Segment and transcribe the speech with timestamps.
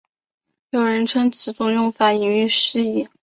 [0.71, 3.07] 有人称此种用法引喻失义。